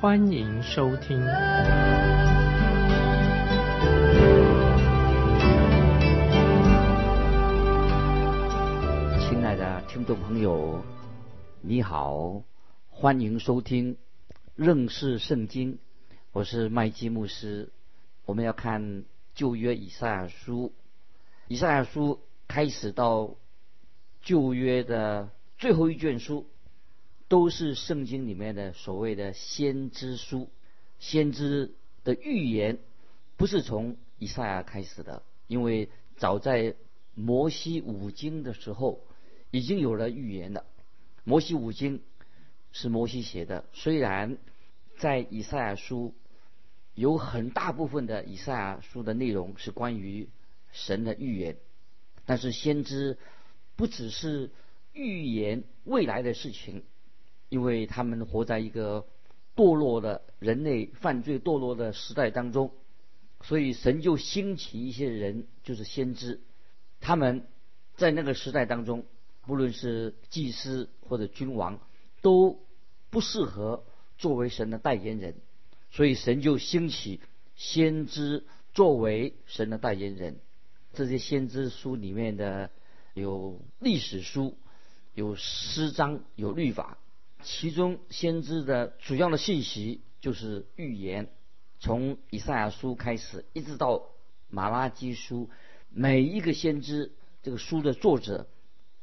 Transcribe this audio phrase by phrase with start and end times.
[0.00, 1.18] 欢迎收听。
[9.18, 10.82] 亲爱的听众朋友，
[11.60, 12.42] 你好，
[12.88, 13.98] 欢迎收听
[14.54, 15.78] 认识圣经。
[16.32, 17.70] 我是麦基牧师，
[18.24, 20.72] 我们要看旧约以赛亚书。
[21.46, 23.34] 以赛亚书开始到
[24.22, 26.46] 旧约的最后一卷书，
[27.30, 30.50] 都是圣经里面的所谓的先知书。
[30.98, 31.72] 先知
[32.04, 32.78] 的预言
[33.38, 36.74] 不是从以赛亚开始的，因为早在
[37.14, 39.00] 摩西五经的时候
[39.50, 40.66] 已经有了预言了。
[41.24, 42.02] 摩西五经
[42.72, 44.36] 是摩西写的，虽然
[44.98, 46.14] 在以赛亚书
[46.94, 50.28] 有很大部分的以赛亚书的内容是关于。
[50.72, 51.56] 神的预言，
[52.26, 53.18] 但是先知
[53.74, 54.52] 不只是
[54.92, 56.84] 预言未来的事情，
[57.50, 59.06] 因为他们活在一个
[59.54, 62.72] 堕落的人类犯罪堕落的时代当中，
[63.42, 66.40] 所以神就兴起一些人，就是先知，
[67.00, 67.46] 他们
[67.96, 69.04] 在那个时代当中，
[69.42, 71.80] 不论是祭司或者君王，
[72.22, 72.60] 都
[73.10, 73.84] 不适合
[74.16, 75.34] 作为神的代言人，
[75.90, 77.20] 所以神就兴起
[77.56, 80.38] 先知作为神的代言人。
[80.92, 82.70] 这些先知书里面的
[83.14, 84.56] 有历史书，
[85.14, 86.96] 有诗章，有律法。
[87.42, 91.28] 其中先知的主要的信息就是预言。
[91.78, 94.06] 从以赛亚书开始，一直到
[94.48, 95.48] 马拉基书，
[95.88, 97.12] 每一个先知，
[97.42, 98.46] 这个书的作者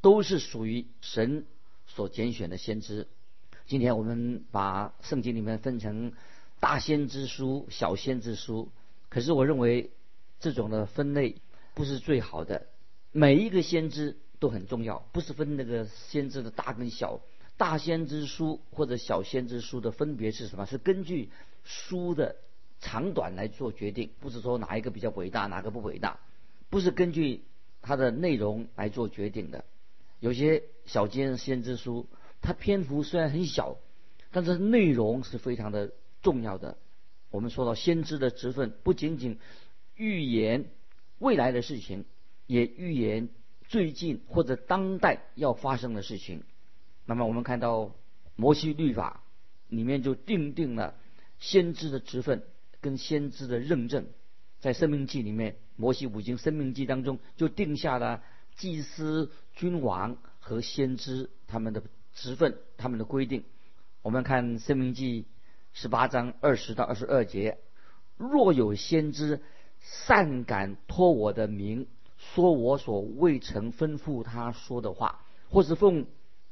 [0.02, 1.46] 都是属于神
[1.88, 3.08] 所拣选的先知。
[3.66, 6.14] 今天我们把圣经里面分成
[6.60, 8.72] 大先知书、小先知书。
[9.10, 9.92] 可是我认为
[10.40, 11.42] 这种的分类。
[11.74, 12.66] 不是最好的，
[13.12, 17.22] 每一个先知都很重要，不是分那个先知的大跟小。
[17.58, 20.66] 大先知书或者小先知书的分别是什么？
[20.66, 21.30] 是根据
[21.64, 22.36] 书的
[22.80, 26.20] 长短来做决定，不是说哪一个比较伟大，哪个不伟大，
[26.70, 27.44] 不是根据
[27.82, 29.66] 它的内容来做决定的。
[30.20, 32.08] 有些小先先知书，
[32.42, 33.78] 它篇幅虽然很小，
[34.32, 35.92] 但是内容是非常的
[36.22, 36.78] 重要的。
[37.32, 39.40] 我们说到先知的职分，不仅仅
[39.96, 40.66] 预言。
[41.20, 42.06] 未来的事情，
[42.46, 43.30] 也预言
[43.68, 46.44] 最近或者当代要发生的事情。
[47.08, 47.96] 那么我们看到
[48.36, 49.24] 摩西律法
[49.68, 50.94] 里面就定定了
[51.40, 52.44] 先知的职分
[52.80, 54.06] 跟先知的认证，
[54.60, 58.22] 在生命记里面，摩西五经生命记当中就定下了
[58.56, 61.82] 祭司、君王和先知他们的
[62.14, 63.44] 职分、他们的规定。
[64.04, 65.26] 我们看生命记
[65.74, 67.58] 十八章二十到二十二节，
[68.18, 69.42] 若有先知。
[69.80, 71.88] 善敢托我的名
[72.18, 76.08] 说我所未曾吩咐他说的话，或是奉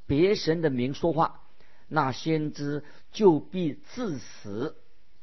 [0.07, 1.41] 别神的名说话，
[1.87, 4.75] 那先知就必致死。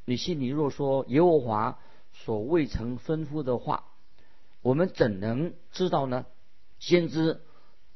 [0.04, 1.78] 你心里若说耶和华
[2.12, 3.84] 所未曾吩咐的话，
[4.60, 6.26] 我们怎能知道呢？
[6.78, 7.40] 先知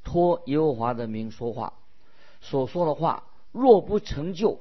[0.05, 1.75] 托耶和华的名说话，
[2.41, 4.61] 所说的话若不成就，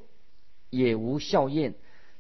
[0.71, 1.75] 也无效验。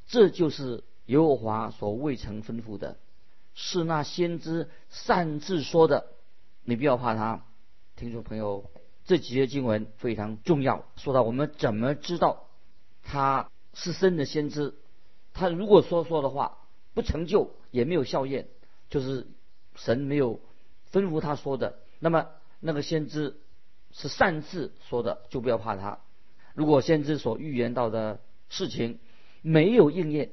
[0.05, 2.97] 这就是耶和华所未曾吩咐的。
[3.55, 6.05] 是那先知擅自说的，
[6.63, 7.43] 你不要怕他。
[7.95, 8.69] 听众朋友，
[9.05, 10.85] 这几节经文非常重要。
[10.97, 12.47] 说到我们怎么知道
[13.03, 14.73] 他是真的先知？
[15.33, 16.57] 他如果说说的话
[16.93, 18.47] 不成就，也没有效验，
[18.89, 19.27] 就是
[19.75, 20.39] 神没有
[20.91, 22.27] 吩咐他说的，那么
[22.59, 23.37] 那个先知
[23.91, 25.99] 是擅自说的，就不要怕他。
[26.53, 28.99] 如果先知所预言到的事情
[29.41, 30.31] 没有应验，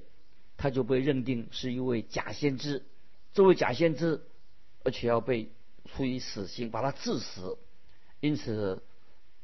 [0.56, 2.84] 他就被认定是一位假先知。
[3.34, 4.22] 这位假先知，
[4.84, 5.50] 而且要被
[5.86, 7.58] 处以死刑，把他致死。
[8.22, 8.80] 因此，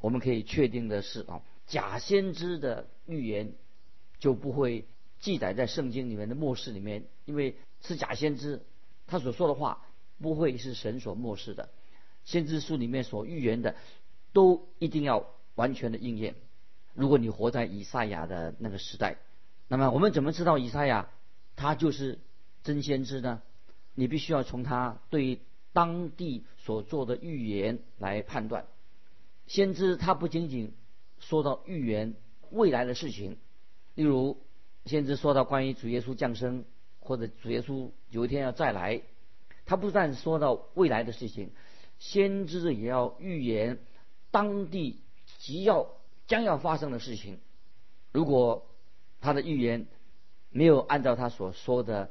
[0.01, 3.55] 我们可以确定的是啊，假先知的预言
[4.21, 4.85] 就不会
[5.19, 8.63] 记载在圣经里面的末世里面，因为是假先知，
[9.09, 9.85] 他所说的话
[10.21, 11.71] 不会是神所漠视的。
[12.23, 13.75] 先知书里面所预言的，
[14.33, 15.27] 都一定要
[15.57, 16.37] 完全的应验。
[16.95, 19.17] 如果你活在以赛亚的那个时代，
[19.67, 21.11] 那么我们怎么知道以赛亚
[21.57, 22.21] 他就是
[22.63, 23.43] 真先知呢？
[23.95, 25.41] 你必须要从他对
[25.79, 28.67] 当地所做的预言来判断。
[29.47, 30.73] 先知他不仅仅
[31.21, 32.17] 说到预言
[32.51, 33.39] 未来的事情，
[33.95, 34.43] 例如
[34.87, 36.65] 先知说到关于主耶稣降生，
[36.99, 39.03] 或者主耶稣有一天要再来，
[39.67, 41.53] 他不但说到未来的事情，
[42.01, 43.79] 先知也要预言
[44.33, 45.01] 当地
[45.39, 45.87] 即要
[46.27, 47.39] 将要发生的事情。
[48.11, 48.67] 如果
[49.21, 49.87] 他的预言
[50.51, 52.11] 没有按照他所说的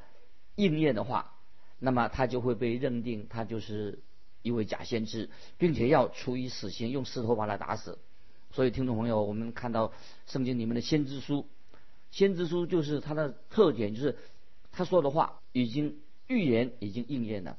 [0.55, 1.33] 应验的话，
[1.79, 3.99] 那么他就会被认定他就是
[4.41, 7.99] 一位假先知，并且要处以死刑，用石头把他打死。
[8.51, 9.91] 所以，听众朋友，我们看到
[10.25, 11.47] 圣经里面的先知书，
[12.11, 14.17] 先知书就是它的特点，就是
[14.71, 17.57] 他说的话已经预言已经应验了。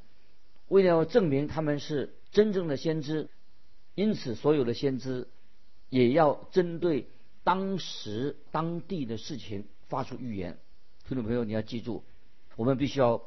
[0.68, 3.28] 为了要证明他们是真正的先知，
[3.94, 5.28] 因此所有的先知
[5.90, 7.06] 也要针对
[7.44, 10.58] 当时当地的事情发出预言。
[11.06, 12.02] 听众朋友，你要记住，
[12.56, 13.22] 我们必须要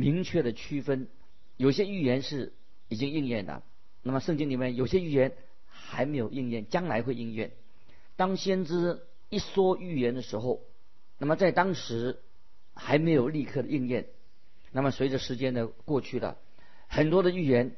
[0.00, 1.08] 明确的区分，
[1.56, 2.52] 有些预言是
[2.88, 3.62] 已经应验的，
[4.02, 5.32] 那么圣经里面有些预言
[5.66, 7.52] 还没有应验，将来会应验。
[8.16, 10.62] 当先知一说预言的时候，
[11.18, 12.18] 那么在当时
[12.74, 14.06] 还没有立刻的应验，
[14.72, 16.38] 那么随着时间的过去了，
[16.88, 17.76] 很多的预言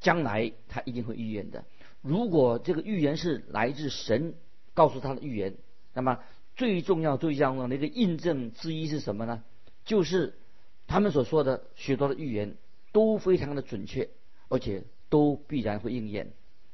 [0.00, 1.64] 将来他一定会预言的。
[2.02, 4.34] 如果这个预言是来自神
[4.74, 5.56] 告诉他的预言，
[5.94, 6.20] 那么。
[6.58, 9.44] 最重要、最重要的一个印证之一是什么呢？
[9.84, 10.38] 就是
[10.86, 12.56] 他们所说的许多的预言
[12.92, 14.10] 都非常的准确，
[14.48, 16.32] 而且都必然会应验。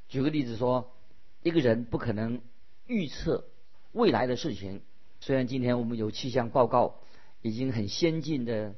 [0.09, 0.95] 举个例子说，
[1.43, 2.41] 一个人不可能
[2.87, 3.47] 预测
[3.93, 4.83] 未来的事情。
[5.21, 7.01] 虽然今天我们有气象报告，
[7.41, 8.75] 已经很先进的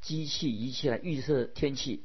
[0.00, 2.02] 机器仪器来预测天气，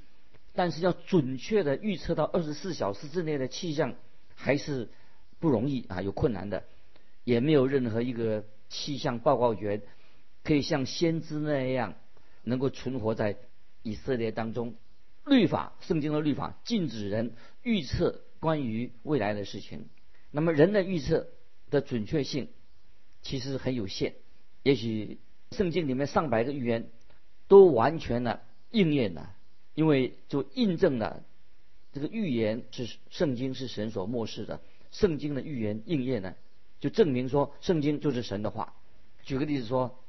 [0.53, 3.95] 但是要准确的预测到二十四小时之内的气象，
[4.35, 4.89] 还是
[5.39, 6.63] 不容易啊，有困难的。
[7.23, 9.81] 也没有任何一个气象报告员
[10.44, 11.95] 可以像先知那样
[12.47, 13.38] 能够存活在
[13.83, 14.75] 以色列当中。
[15.25, 19.89] 律法，圣经的律法禁止人预测关于未来的事情。
[20.31, 21.27] 那么人的预测
[21.69, 22.47] 的准确性
[23.21, 24.15] 其实很有限。
[24.63, 25.19] 也许
[25.51, 26.89] 圣经里面上百个预言
[27.47, 28.41] 都完全的
[28.71, 29.35] 应验了，
[29.75, 31.23] 因为就印证了
[31.91, 34.61] 这个预言是圣经是神所漠视的。
[34.91, 36.35] 圣经的预言应验了。
[36.79, 38.75] 就证明说，圣经就是神的话。
[39.23, 39.99] 举个例子说，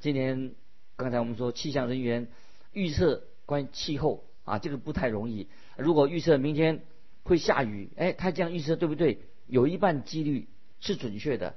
[0.00, 0.54] 今年
[0.96, 2.28] 刚才我们说气象人员
[2.72, 5.48] 预测关于气候啊，这个不太容易。
[5.76, 6.82] 如果预测明天
[7.22, 9.20] 会下雨，哎，他这样预测对不对？
[9.46, 10.48] 有一半几率
[10.80, 11.54] 是准确的。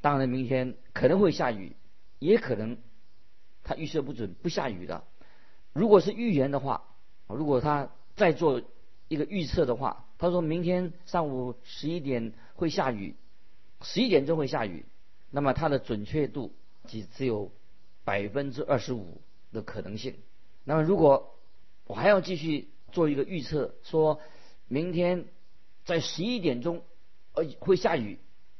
[0.00, 1.76] 当然，明天可能会下雨，
[2.18, 2.78] 也可能
[3.62, 5.04] 他预测不准，不下雨的。
[5.72, 6.84] 如果是预言的话，
[7.28, 8.62] 如果他再做
[9.08, 13.14] 一个预测的话，他说明天上午十一点会下雨。
[13.82, 14.84] 十一点钟会下雨，
[15.30, 16.52] 那么它的准确度
[16.86, 17.50] 只只有
[18.10, 19.20] 百分之二十五
[19.52, 20.16] 的可能性。
[20.64, 21.38] 那么如果
[21.86, 24.20] 我还要继续做一个预测，说
[24.66, 25.26] 明天
[25.84, 26.82] 在十一点钟
[27.34, 28.18] 呃会下雨，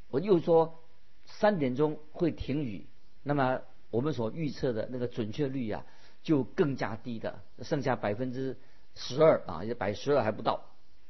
[0.08, 0.84] 我又说
[1.24, 2.86] 三点钟会停雨，
[3.24, 5.84] 那么我们所预测的那个准确率啊
[6.22, 8.56] 就更加低的，剩下百分之
[8.94, 10.64] 十二啊，也百十二还不到。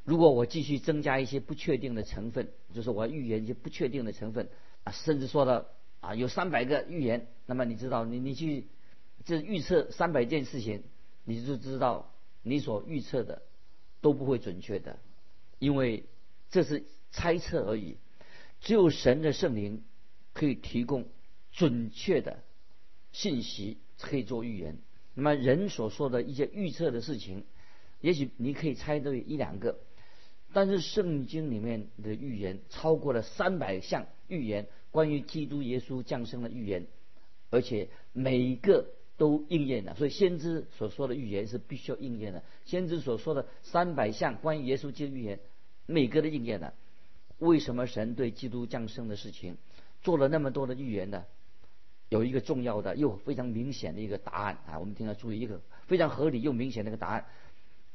[0.04, 4.48] 如果我继续增加一些不确定的成分，就是我要预言一些不确定的成分
[4.84, 5.66] 啊，甚至说到
[6.00, 8.66] 啊有三百个预言，那么你知道你你去
[9.24, 10.82] 这预测三百件事情，
[11.24, 12.12] 你就知道
[12.42, 13.42] 你所预测的
[14.00, 14.98] 都不会准确的，
[15.58, 16.04] 因为
[16.50, 17.96] 这是猜测而已。
[18.60, 19.84] 只有神的圣灵
[20.32, 21.06] 可以提供
[21.52, 22.42] 准确的
[23.12, 24.78] 信息，可以做预言。
[25.14, 27.44] 那么人所说的一些预测的事情，
[28.00, 29.78] 也许你可以猜对一两个。
[30.52, 36.86] 但是圣经里面的预言超过了三百项预言，关于基督耶稣降生的预言，
[37.50, 39.94] 而且每一个都应验了。
[39.94, 42.42] 所以先知所说的预言是必须要应验的。
[42.64, 45.40] 先知所说的三百项关于耶稣基督预言，
[45.86, 46.74] 每个都应验了。
[47.38, 49.56] 为什么神对基督降生的事情
[50.02, 51.24] 做了那么多的预言呢？
[52.08, 54.80] 有一个重要的又非常明显的一个答案啊！
[54.80, 57.24] 我们听要注意一个非常合理又明显的一个答案。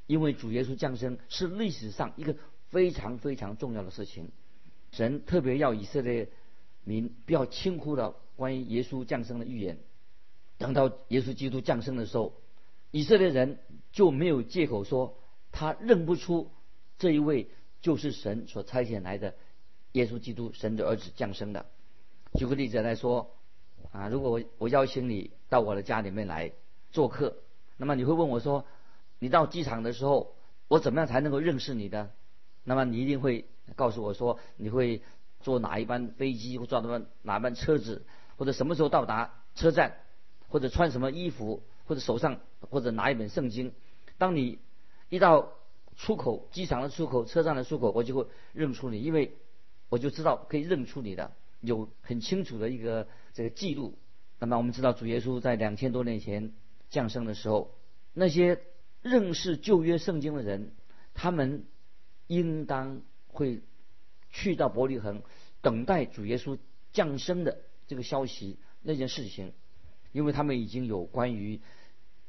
[0.07, 2.35] 因为主耶稣降生是历史上一个
[2.69, 4.29] 非常非常重要的事情，
[4.91, 6.29] 神特别要以色列
[6.83, 9.79] 民不要轻忽了关于耶稣降生的预言。
[10.57, 12.33] 等到耶稣基督降生的时候，
[12.91, 13.59] 以色列人
[13.91, 15.17] 就没有借口说
[15.51, 16.51] 他认不出
[16.97, 17.49] 这一位
[17.81, 19.35] 就是神所差遣来的
[19.93, 21.65] 耶稣基督，神的儿子降生的。
[22.35, 23.35] 举个例子来说，
[23.91, 26.51] 啊，如果我我邀请你到我的家里面来
[26.91, 27.37] 做客，
[27.77, 28.65] 那么你会问我说？
[29.19, 30.35] 你到机场的时候，
[30.67, 32.11] 我怎么样才能够认识你的？
[32.63, 33.45] 那么你一定会
[33.75, 35.01] 告诉我说，你会
[35.39, 38.05] 坐哪一班飞机，或坐哪班哪班车子，
[38.37, 39.97] 或者什么时候到达车站，
[40.47, 43.71] 或者穿什么衣服，或者手上或者拿一本圣经。
[44.17, 44.59] 当你
[45.09, 45.51] 一到
[45.95, 49.37] 出口，机场的出口，车站的出口，我就会认出你，因为
[49.89, 51.31] 我就知道可以认出你的，
[51.61, 53.97] 有很清楚的一个这个记录。
[54.39, 56.53] 那么我们知道，主耶稣在两千多年前
[56.89, 57.71] 降生的时候，
[58.13, 58.59] 那些
[59.05, 60.71] 认识旧约圣经的人，
[61.13, 61.65] 他们
[62.25, 63.61] 应当会
[64.31, 65.21] 去到伯利恒，
[65.61, 66.57] 等待主耶稣
[66.91, 69.53] 降生的这个消息那件事情，
[70.11, 71.61] 因为他们已经有关于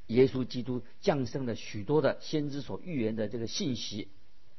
[0.08, 4.08] 耶稣基督降生的许多的先知所预言的这个信息，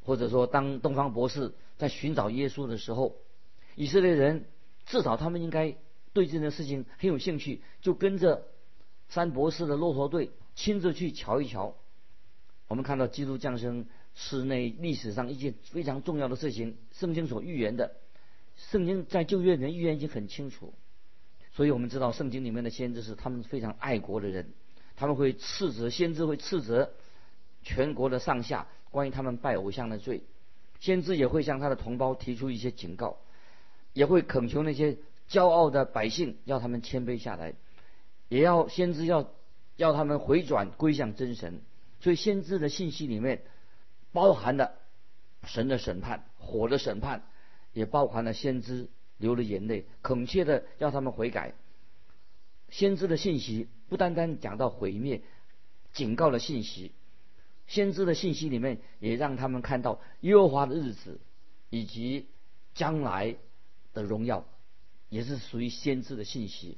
[0.03, 3.15] 或者说，当东方博士在寻找耶稣的时候，
[3.75, 4.45] 以色列人
[4.87, 5.77] 至少他们应该。
[6.13, 8.47] 对这件事情很有兴趣，就跟着
[9.07, 11.75] 三博士的骆驼队亲自去瞧一瞧。
[12.67, 17.95] 我们看到基督降生是那历史上一件非常重要的事情，圣经所预言的。
[18.55, 20.73] 圣经在旧约里面预言已经很清楚，
[21.53, 24.51] 所以我们知道圣经里面的先知是他们非常爱国的人，
[24.95, 26.91] 他们会斥责先知会斥责
[27.63, 30.23] 全国的上下关于他们拜偶像的罪，
[30.79, 33.17] 先知也会向他的同胞提出一些警告，
[33.93, 34.97] 也会恳求那些。
[35.29, 37.53] 骄傲的百姓要他们谦卑下来，
[38.29, 39.29] 也要先知要
[39.75, 41.59] 要他们回转归向真神。
[41.99, 43.43] 所以先知的信息里面
[44.11, 44.73] 包含了
[45.43, 47.23] 神的审判、火的审判，
[47.73, 48.87] 也包含了先知
[49.17, 51.53] 流了眼泪、恳切的要他们悔改。
[52.69, 55.21] 先知的信息不单单讲到毁灭、
[55.93, 56.91] 警告的信息，
[57.67, 61.19] 先知的信息里面也让他们看到耶和华的日子
[61.69, 62.27] 以及
[62.73, 63.35] 将来
[63.93, 64.45] 的荣耀。
[65.09, 66.77] 也是属于先知的信息。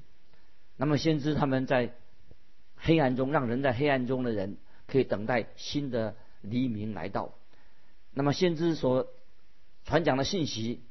[0.77, 1.95] 那么，先知他们在
[2.75, 4.57] 黑暗中，让人在黑暗中的人
[4.89, 7.33] 可以等待新的黎明来到。
[8.11, 9.07] 那么，先知所
[9.85, 10.81] 传讲的信息，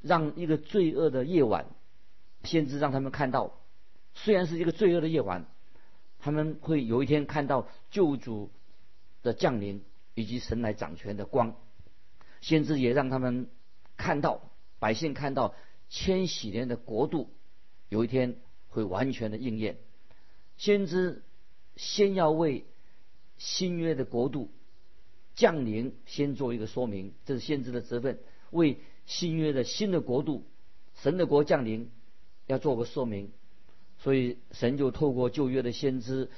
[0.00, 1.66] 让一个罪恶的夜晚，
[2.44, 3.60] 先知让他们看到，
[4.14, 5.46] 虽然是一个罪恶的夜晚，
[6.20, 8.50] 他们会有一天看到救主
[9.22, 11.54] 的降临以及神来掌权的光。
[12.40, 13.50] 先知也让他们
[13.96, 14.40] 看到，
[14.78, 15.54] 百姓看到。
[15.92, 17.30] 千禧年的国度，
[17.88, 18.36] 有一天
[18.68, 19.76] 会完全的应验。
[20.56, 21.24] 先知
[21.74, 22.64] 先要为
[23.40, 24.50] 新约的国度
[25.34, 28.18] 降临先做一个说明，这是先知的责任。
[28.50, 30.44] 为新约的新的国度，
[30.96, 31.90] 神的国降临，
[32.46, 33.32] 要做个说明。
[33.98, 36.30] 所以神就透过旧约的先知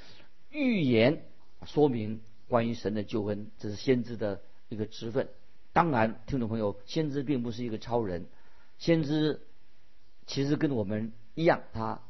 [0.49, 1.25] 预言
[1.65, 5.27] 说明关于神的救恩，这是先知的一个职分。
[5.73, 8.27] 当然，听众朋友，先知并不是一个超人。
[8.77, 9.41] 先知
[10.25, 12.01] 其实跟我们一样，他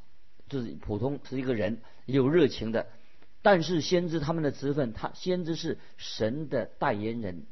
[0.50, 2.88] 就是普通是一个人，有热情的。
[3.44, 7.46] 但是先知他们的职分，他先知是神的代言人，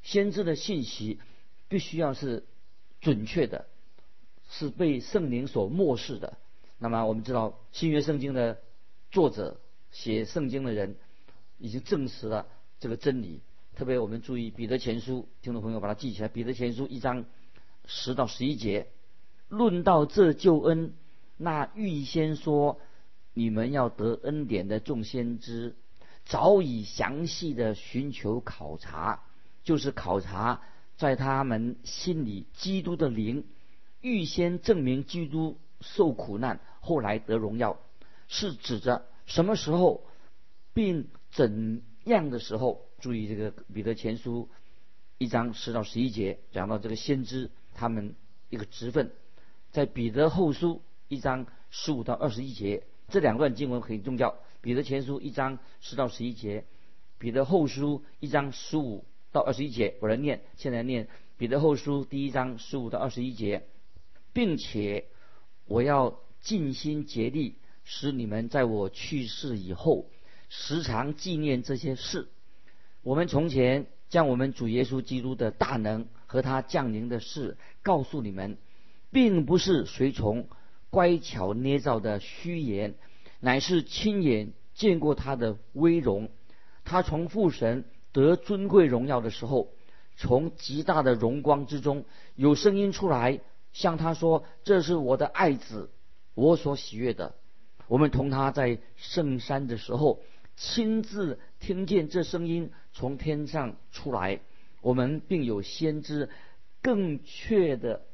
[0.00, 1.18] 先知的信息
[1.68, 2.46] 必须要是
[3.02, 3.66] 准确的，
[4.48, 6.38] 是被圣灵所漠视的。
[6.78, 8.58] 那么我们知道新约圣经的
[9.10, 10.96] 作者写圣经的人
[11.58, 12.46] 已经证实了
[12.80, 13.42] 这个真理。
[13.74, 17.26] 特别我们注意彼得前书，听众朋友把它记起来，彼得前书一章。
[17.88, 18.88] 十到十一节，
[19.48, 20.94] 论到这救恩，
[21.36, 22.80] 那预先说
[23.38, 25.76] 你们要得恩典的众先知，
[26.24, 29.24] 早已详细的寻求考察，
[29.62, 30.62] 就是考察
[30.96, 33.44] 在他们心里基督的灵，
[34.00, 37.78] 预先证明基督受苦难，后来得荣耀，
[38.26, 40.06] 是指着什么时候，
[40.72, 42.86] 并怎样的时候？
[43.00, 44.48] 注意这个彼得前书
[45.18, 47.50] 一章十到十一节讲到这个先知。
[47.74, 48.14] 他们
[48.48, 49.12] 一个职分，
[49.72, 54.36] 在彼得后书一章十五到二十一节，这两段经文很重要。
[54.60, 56.64] 彼得前书一章十到十一节，
[57.18, 63.62] 彼得后书一章十五到二十一节，我来念，现在念彼得后书第一章十五到二十一节，
[64.32, 65.06] 并且
[65.66, 70.10] 我要尽心竭力，使你们在我去世以后，
[70.48, 72.28] 时常纪念这些事。
[73.02, 76.06] 我们从前将我们主耶稣基督的大能。
[76.28, 78.58] 和他降临的事告诉你们，
[79.12, 80.48] 并不是随从
[80.96, 82.94] 乖巧捏造的虚言，
[83.40, 86.30] 乃是亲眼见过他的威荣。
[86.84, 89.68] 他从父神得尊贵荣耀的时候，
[90.16, 93.40] 从极大的荣光之中有声音出来，
[93.74, 95.90] 向他说：“这是我的爱子，
[96.32, 97.34] 我所喜悦的。”
[97.88, 100.22] 我们同他在圣山的时候，
[100.56, 104.40] 亲自听见这声音从天上出来。
[104.80, 106.30] 我们并有先知
[106.80, 108.06] 更确的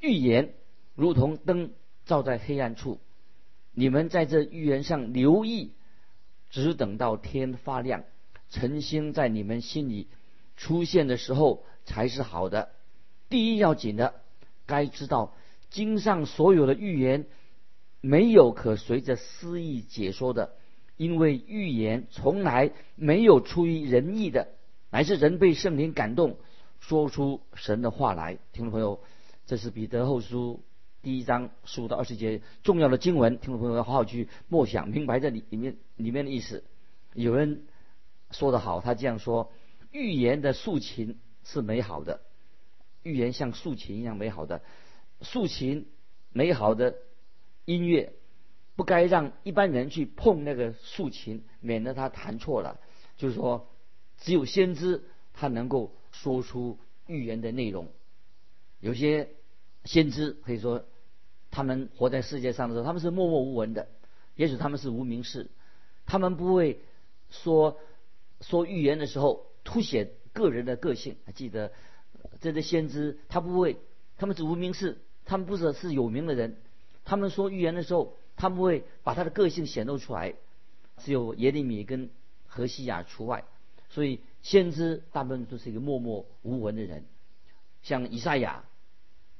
[0.00, 0.54] 预言，
[0.94, 1.72] 如同灯
[2.04, 3.00] 照在黑暗处。
[3.72, 5.72] 你们在这预言上留意，
[6.50, 8.04] 只等到天发亮，
[8.50, 10.08] 晨星在你们心里
[10.56, 12.70] 出现的时候才是好的。
[13.30, 14.14] 第一要紧的，
[14.66, 15.32] 该知道
[15.70, 17.24] 经上所有的预言
[18.02, 20.54] 没有可随着私意解说的，
[20.98, 24.48] 因为预言从来没有出于人意的。
[24.90, 26.36] 乃是人被圣灵感动，
[26.78, 28.38] 说出神的话来。
[28.52, 29.00] 听众朋友，
[29.46, 30.62] 这是彼得后书
[31.02, 36.62] 第一章十五到二十节重要的经文，听众朋友要好好去默想，明白这里里面里面的意思。
[37.12, 37.64] 有人
[38.30, 39.52] 说得好，他这样说：
[39.90, 42.20] 预言的竖琴是美好的，
[43.02, 44.62] 预言像竖琴一样美好的，
[45.22, 45.88] 竖琴
[46.30, 46.94] 美好的
[47.64, 48.12] 音乐
[48.76, 52.78] 不该让一般人去碰那个竖琴，免得他弹错了。
[53.16, 53.68] 就是说，
[54.18, 56.78] 只有先知他能够说出
[57.08, 57.88] 预言的内容。
[58.78, 59.30] 有些
[59.84, 60.84] 先知可以说，
[61.52, 63.86] 他们活在世界上的时候，他们是默默无闻的，
[64.34, 65.48] 也许他们是无名氏，
[66.06, 66.80] 他们不会
[67.30, 67.78] 说
[68.40, 71.16] 说预言的时候凸显个人的个性。
[71.36, 71.70] 记得
[72.40, 73.76] 这些先知，他不会，
[74.16, 76.56] 他们是无名氏，他们不是是有名的人，
[77.04, 80.34] 他们说预言的时候，他们会把他的个性显露出来。
[80.98, 82.10] 只有耶利米跟
[82.46, 83.44] 何西亚除外，
[83.90, 87.04] 所以先知大部分都是一个默默无闻的人，
[87.82, 88.64] 像以赛亚。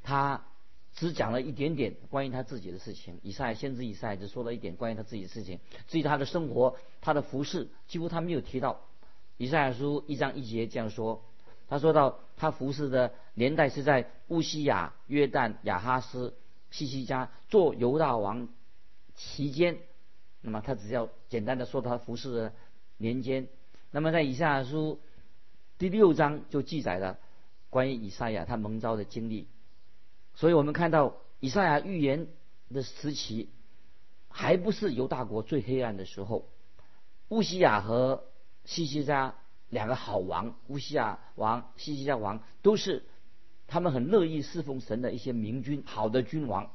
[0.02, 0.44] 他
[0.94, 5.58] 只讲了一点点关于他自己的事情，以赛先知以赛只说了一点关于他自己的事情，
[5.88, 8.80] 至于他的生活、他的服饰，几乎他没有提到。
[9.38, 11.24] 以赛亚书一章一节这样说，
[11.66, 16.34] 他说到他服饰的年代是在乌西亚、约旦、亚哈斯、
[16.70, 18.48] 西西家做犹大王
[19.16, 19.78] 期间，
[20.42, 22.52] 那么他只要简单的说他服饰的
[22.98, 23.48] 年间。
[23.90, 25.00] 那么在以赛亚书
[25.78, 27.18] 第六章就记载了
[27.70, 29.48] 关于以赛亚他蒙召的经历。
[30.34, 32.28] 所以我们看到以赛亚预言
[32.72, 33.48] 的时期，
[34.28, 36.48] 还不是犹大国最黑暗的时候。
[37.28, 38.24] 乌西亚和
[38.64, 39.34] 西西家
[39.70, 43.04] 两个好王，乌西亚王、西西家王都是
[43.66, 46.70] 他们很乐意侍奉神的一些明君，好的君王。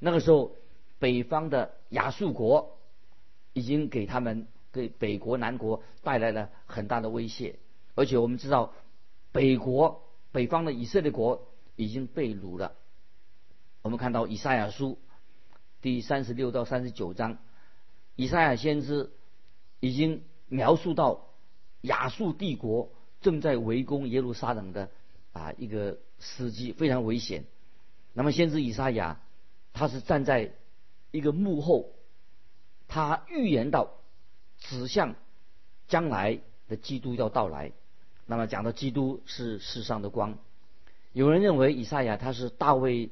[0.00, 0.56] 那个时候，
[0.98, 2.78] 北方的亚述国
[3.52, 7.58] 已经给他们给北国、南国带来了很大的威胁，
[7.94, 8.72] 而且我们知道，
[9.30, 11.46] 北国北方的以色列国
[11.76, 12.74] 已经被掳了。
[13.84, 14.98] 我们看到以赛亚书
[15.82, 17.36] 第三十六到三十九章，
[18.16, 19.12] 以赛亚先知
[19.78, 21.26] 已经描述到
[21.82, 22.88] 亚述帝国
[23.20, 24.88] 正在围攻耶路撒冷的
[25.34, 27.44] 啊一个时机，非常危险。
[28.14, 29.20] 那么先知以赛亚
[29.74, 30.54] 他是站在
[31.10, 31.90] 一个幕后，
[32.88, 33.90] 他预言到
[34.60, 35.14] 指向
[35.88, 37.72] 将来的基督要到来。
[38.24, 40.38] 那么讲到基督是世上的光，
[41.12, 43.10] 有人认为以赛亚他是大卫。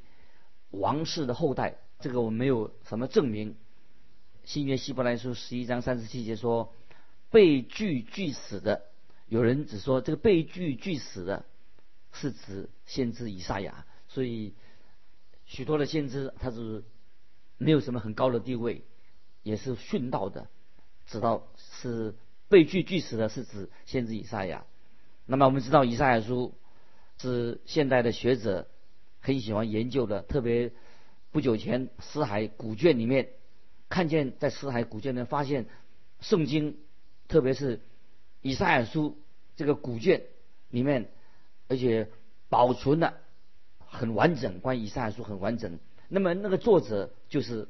[0.73, 3.57] 王室的后代，这个我没有什么证明。
[4.45, 6.75] 新约希伯来书十一章三十七节说，
[7.31, 8.87] 被拒拒死的，
[9.29, 11.45] 有人只说这个被拒拒死的，
[12.11, 13.87] 是指先知以赛亚。
[14.09, 14.55] 所以
[15.45, 16.83] 许多的先知他是
[17.59, 18.83] 没有什么很高的地位，
[19.43, 20.49] 也是殉道的。
[21.07, 22.15] 知道是
[22.49, 24.65] 被拒拒死的，是指先知以赛亚。
[25.27, 26.55] 那么我们知道以赛亚书
[27.19, 28.67] 是现代的学者。
[29.23, 30.73] 很喜欢研究的，特别
[31.31, 33.29] 不久前死海古卷里面
[33.89, 35.67] 看见，在死海古卷里面发现
[36.21, 36.77] 圣经，
[37.29, 37.81] 特别是
[38.41, 39.17] 以赛亚书
[39.55, 40.25] 这个古卷
[40.71, 41.09] 里面，
[41.69, 42.11] 而且
[42.49, 43.15] 保存的
[43.79, 45.79] 很完整，关于以赛亚书很完整。
[46.09, 47.69] 那么那个作者就是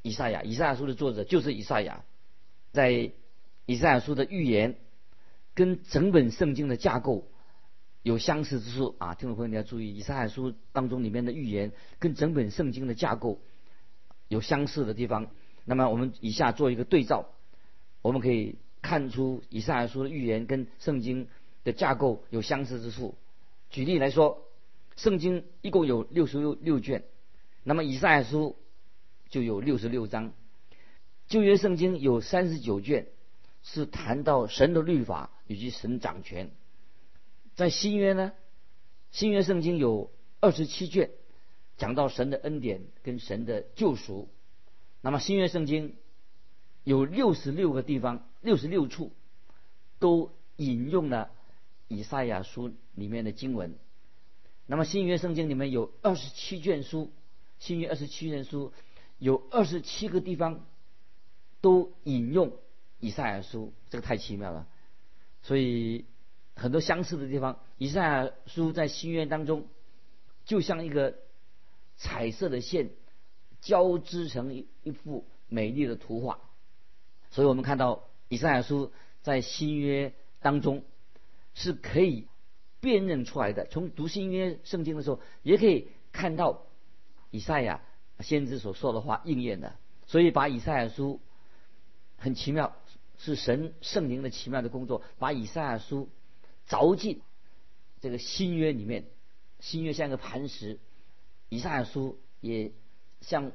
[0.00, 2.04] 以赛亚，以赛亚书的作者就是以赛亚，
[2.72, 3.12] 在
[3.66, 4.76] 以赛亚书的预言
[5.54, 7.28] 跟整本圣经的架构。
[8.04, 13.40] 有相似之处啊，听众朋友你要注意，以赛亚书当中里面的预言跟整本圣经的架构
[14.28, 15.28] 有相似的地方。
[15.64, 17.30] 那么我们以下做一个对照，
[18.02, 21.28] 我们可以看出以赛亚书的预言跟圣经
[21.64, 23.14] 的架构有相似之处。
[23.70, 24.46] 举例来说，
[24.96, 27.04] 圣经一共有六十六卷，
[27.62, 28.56] 那么以赛亚书
[29.30, 30.34] 就有六十六章。
[31.26, 33.06] 旧约圣经有三十九卷，
[33.62, 36.50] 是谈到神的律法以及神掌权。
[37.54, 38.32] 在新约呢，
[39.12, 41.10] 新约圣经有二十七卷，
[41.76, 44.28] 讲到神的恩典跟神的救赎。
[45.00, 45.94] 那么新约圣经
[46.82, 49.12] 有六十六个地方，六十六处
[50.00, 51.30] 都引用了
[51.86, 53.76] 以赛亚书里面的经文。
[54.66, 57.12] 那么新约圣经里面有二十七卷书，
[57.60, 58.72] 新约二十七卷书
[59.18, 60.66] 有二十七个地方
[61.60, 62.56] 都引用
[62.98, 64.66] 以赛亚书，这个太奇妙了。
[65.42, 66.04] 所以。
[66.56, 69.66] 很多相似的地方，以赛亚书在新约当中，
[70.44, 71.16] 就像一个
[71.96, 72.90] 彩色的线
[73.60, 76.38] 交织成一一幅美丽的图画。
[77.30, 80.84] 所以我们看到以赛亚书在新约当中
[81.54, 82.28] 是可以
[82.80, 83.66] 辨认出来的。
[83.66, 86.62] 从读新约圣经的时候，也可以看到
[87.30, 87.80] 以赛亚
[88.20, 89.74] 先知所说的话应验的。
[90.06, 91.20] 所以把以赛亚书
[92.16, 92.76] 很奇妙，
[93.18, 96.08] 是神圣灵的奇妙的工作，把以赛亚书。
[96.68, 97.20] 凿进
[98.00, 99.06] 这个新约里面，
[99.60, 100.78] 新约像个磐石，
[101.48, 102.72] 以赛亚书也
[103.20, 103.52] 像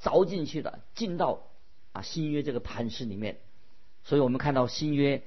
[0.00, 1.48] 凿进去了，进到
[1.92, 3.38] 啊新约这个磐石里面。
[4.04, 5.22] 所以我们看到新约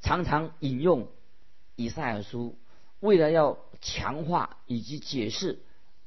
[0.00, 1.08] 常常引用
[1.76, 2.56] 以赛亚书，
[3.00, 5.60] 为了要强化以及解释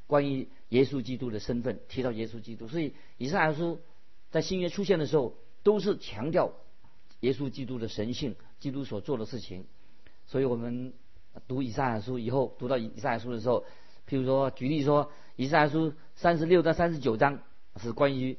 [0.07, 2.67] 关于耶稣基督的身份，提到耶稣基督。
[2.67, 3.79] 所以以赛亚书
[4.31, 6.53] 在新约出现的时候，都是强调
[7.21, 9.65] 耶稣基督的神性，基督所做的事情。
[10.29, 10.93] 所以我们
[11.47, 13.65] 读以赛亚书以后，读到以赛亚书的时候，
[14.07, 17.39] 譬如说举例说，以赛亚书三十六到三十九章
[17.77, 18.37] 是关于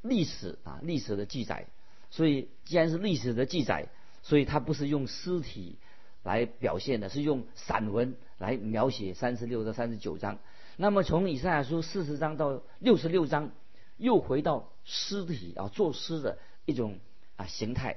[0.00, 1.66] 历史啊历史的记载。
[2.10, 3.88] 所以，既然是历史的记载，
[4.22, 5.76] 所以它不是用尸体
[6.22, 10.38] 来表现的，是用散文来描写三十六到三十九章。
[10.76, 13.50] 那么从以赛亚书四十章到六十六章，
[13.96, 17.00] 又回到尸体啊作诗的一种
[17.34, 17.96] 啊形态。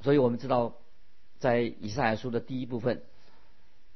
[0.00, 0.74] 所以我们知道，
[1.44, 3.02] 在以赛亚书的第一部分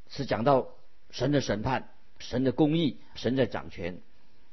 [0.06, 0.68] 是讲到
[1.08, 4.02] 神的审判、神的公义、神的掌权。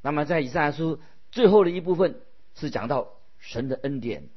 [0.01, 2.21] 那么在以赛亚书最后的一部分
[2.53, 4.29] 是讲到神的恩典。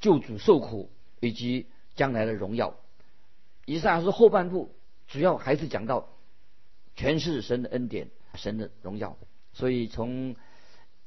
[0.00, 2.76] 救主受苦以及将来的荣耀。
[3.66, 4.72] 以赛亚书后半部
[5.08, 6.10] 主要还是讲到
[6.94, 9.18] 全是神的恩典、神的荣耀。
[9.52, 10.36] 所以从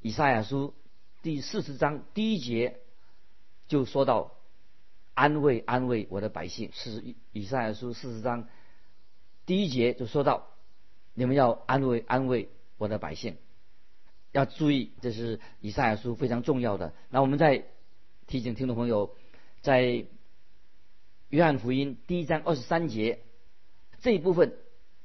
[0.01, 0.73] 以赛亚书
[1.21, 2.81] 第四十章第一节
[3.69, 4.35] 就说到
[5.13, 8.47] 安慰安慰我的百姓，是以赛亚书四十章
[9.45, 10.47] 第一节就说到
[11.13, 13.37] 你们要安慰安慰我的百姓，
[14.31, 16.93] 要注意这是以赛亚书非常重要的。
[17.09, 17.65] 那我们在
[18.25, 19.15] 提醒听众朋友，
[19.61, 20.05] 在
[21.29, 23.19] 约翰福音第一章二十三节
[24.01, 24.57] 这一部分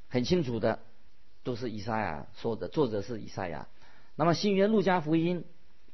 [0.08, 0.80] 很清楚的，
[1.42, 3.68] 都是以赛亚说的，作者是以赛亚。
[4.16, 5.44] 那么新约路加福音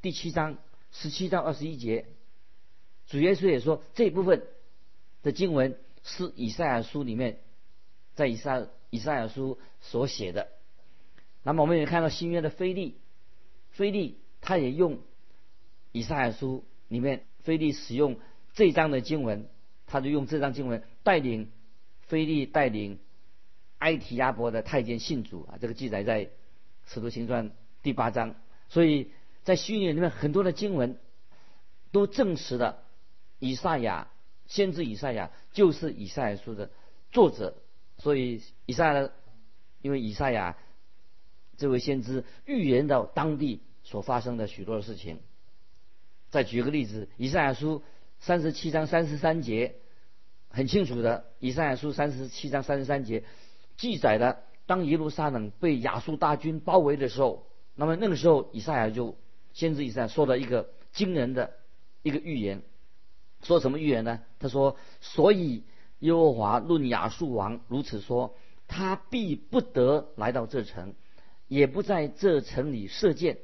[0.01, 0.57] 第七章
[0.91, 2.07] 十七到二十一节，
[3.07, 4.43] 主耶稣也说这部分
[5.23, 7.39] 的经文是以赛亚书里面
[8.13, 10.49] 在以赛以赛亚书所写的。
[11.43, 12.97] 那么我们也看到新约的菲利，
[13.71, 14.99] 菲利他也用
[15.91, 16.63] 以赛亚书。
[16.87, 18.19] 里面，菲利使用
[18.53, 19.47] 这章的经文，
[19.87, 21.49] 他就用这章经文带领
[22.01, 22.99] 菲利带领
[23.79, 26.29] 埃提亚伯的太监信主啊，这个记载在
[26.85, 27.49] 使徒行传
[27.81, 28.35] 第八章。
[28.69, 29.09] 所以
[29.43, 30.99] 在新约里面很多的经文
[31.91, 32.83] 都证实了
[33.39, 34.09] 以赛亚
[34.45, 36.71] 先知以赛亚就是以赛亚书的
[37.11, 37.55] 作者。
[37.97, 39.09] 所以以赛亚，
[39.81, 40.57] 因为以赛亚
[41.55, 45.21] 这位先知预言到当地所发生的许多的事情。
[46.29, 47.81] 再举个例子，以赛亚书
[48.19, 49.75] 三十七章三十三节，
[50.49, 51.27] 很清楚的。
[51.39, 53.23] 以赛亚书三十七章三十三节
[53.77, 59.15] 记载了，当耶路撒冷被亚述大军包围的时候，那么那个时候以赛亚就
[59.53, 61.53] 先知以赛亚说了一个惊人的
[62.03, 62.61] 一个预言，
[63.45, 64.19] 说什么预言呢？
[64.39, 65.63] 他说：“所以
[65.99, 68.35] 耶和华论亚述王如此说，
[68.67, 70.93] 他必不得来到这城，
[71.47, 73.37] 也不在这城里射箭。”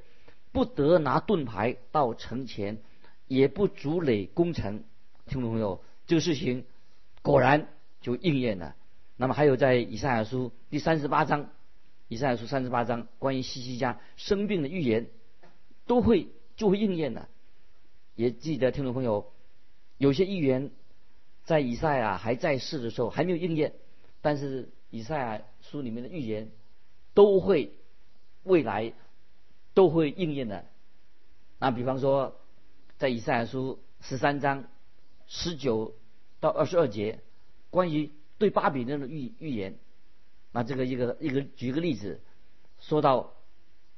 [0.54, 2.80] 不得拿盾牌到城前，
[3.26, 4.84] 也不筑垒攻城。
[5.26, 6.66] 听众朋友，这个事情
[7.22, 7.70] 果然
[8.02, 8.76] 就应验了。
[9.16, 11.52] 那么还有在以赛亚书第三十八章，
[12.10, 15.08] 以赛亚书三十八章关于西西家生病的预言，
[15.88, 17.30] 都会就会应验了。
[18.16, 19.32] 也记得听众朋友，
[20.02, 20.72] 有些预言
[21.44, 23.74] 在以赛亚还在世的时候还没有应验，
[24.22, 26.50] 但是以赛亚书里面的预言
[27.14, 27.74] 都会
[28.44, 28.94] 未来。
[29.74, 30.66] 都会应验的。
[31.58, 32.36] 那比方说，
[32.98, 34.66] 在以赛亚书十三章
[35.28, 35.96] 十九
[36.42, 37.22] 到二十二节，
[37.70, 39.80] 关于对巴比伦的预预言，
[40.52, 42.20] 那这个一个一个举个例子，
[42.82, 43.32] 说到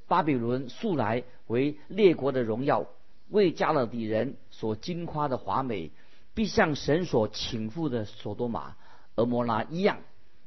[0.06, 2.86] 巴比伦素来为列国的荣耀，
[3.28, 5.90] 为加勒底人所惊夸的华美，
[6.34, 8.76] 必像神所倾覆的索多玛、
[9.16, 9.98] 俄摩拉一样，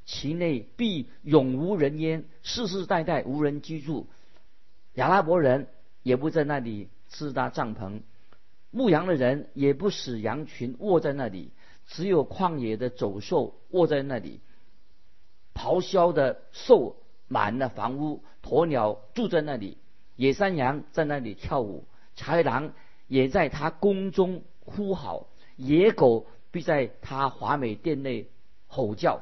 [0.06, 4.08] 其内必永无人烟，世世代代无人居住。
[4.94, 5.68] 亚拉伯人
[6.04, 8.02] 也不在那里支搭帐篷，
[8.72, 11.52] 牧羊的人也不使羊群卧在那里，
[11.88, 14.40] 只有旷野的走兽卧在那里。
[15.54, 19.78] 咆哮的兽满了房屋，鸵鸟住在那里，
[20.16, 21.86] 野山羊在那里跳舞，
[22.18, 22.74] 豺狼
[23.08, 28.28] 也在他宫中呼号，野狗必在他华美殿内
[28.68, 29.22] 吼叫。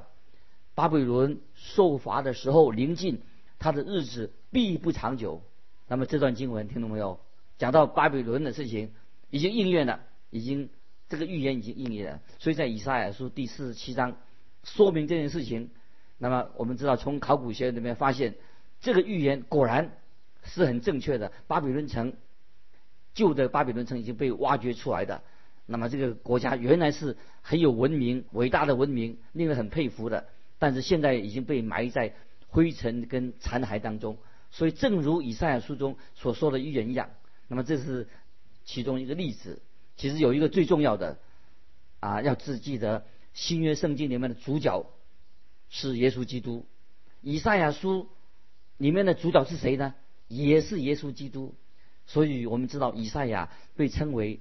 [0.73, 3.21] 巴比伦受罚的时候临近，
[3.59, 5.41] 他的日子必不长久。
[5.87, 7.19] 那么这段经文听懂没有？
[7.57, 8.91] 讲到巴比伦的事情
[9.29, 10.69] 已经应验了，已经
[11.07, 12.21] 这个预言已经应验了。
[12.39, 14.17] 所以在以赛亚书第四十七章
[14.63, 15.69] 说明这件事情。
[16.17, 18.35] 那么我们知道，从考古学里面发现，
[18.81, 19.91] 这个预言果然
[20.43, 21.31] 是很正确的。
[21.47, 22.13] 巴比伦城
[23.15, 25.23] 旧的巴比伦城已经被挖掘出来的。
[25.65, 30.27] 那么这个国家原来是很有文明、伟大的文明，令人很佩服的。
[30.59, 32.13] 但是现在已经被埋在
[32.49, 34.19] 灰尘跟残骸当中。
[34.51, 37.09] 所以正如以赛亚书中所说的预言一样，
[37.47, 38.07] 那么这是
[38.63, 39.61] 其中一个例子。
[39.97, 41.17] 其实有一个最重要的
[41.99, 44.85] 啊，要只记得新约圣经里面的主角
[45.69, 46.65] 是耶稣基督。
[47.21, 48.07] 以赛亚书
[48.77, 49.95] 里面的主角是谁呢？
[50.27, 51.55] 也是耶稣基督。
[52.05, 54.39] 所以我们知道以赛亚被称为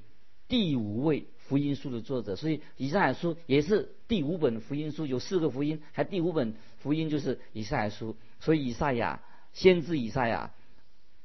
[0.49, 8.17] 第五位福音书的作者，所以以赛亚书也是第五本福音书，有四个福音，还第五本福音就是以赛亚书。
[8.41, 9.23] 所以以赛亚
[9.53, 10.53] 先知以赛亚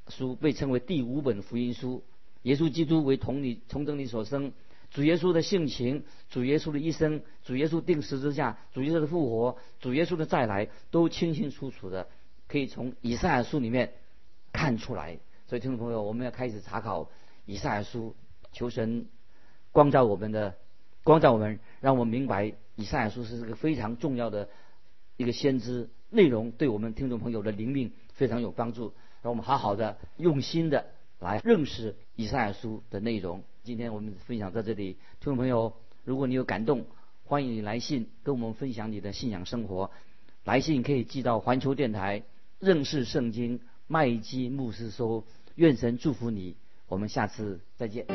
[0.08, 2.02] 书被称为第五本福音书。
[2.42, 4.52] 耶稣基督为同理从真理所生，
[4.90, 12.08] 主耶稣的性情，主耶稣的一生，主耶稣定十字架，主耶稣的复活，主耶稣的再来，都清清楚楚的
[12.48, 13.92] 可以从以赛亚书里面
[14.52, 15.18] 看出来。
[15.50, 17.10] 所以，听众朋友，我们要开始查考
[17.44, 18.14] 以赛亚书，
[18.52, 19.06] 求神
[19.72, 20.54] 光照我们的，
[21.02, 24.48] 光照我们，让我们明白以赛亚书是一个非常重要的
[25.16, 28.92] 一个先知，内容对我们听众朋友的灵命非常有帮助。
[29.22, 30.86] 让我们好好的、用心的
[31.18, 33.42] 来认识以赛亚书的内容。
[33.64, 35.72] 今天我们分享到这里，听众朋友，
[36.04, 36.86] 如果你有感动，
[37.24, 39.90] 欢迎你来信跟我们分享你的信仰生活。
[40.44, 42.22] 来信可以寄到环球电台
[42.60, 45.24] 认识圣经麦基牧师收。
[45.56, 46.56] 愿神祝福你，
[46.88, 48.06] 我们下次再见。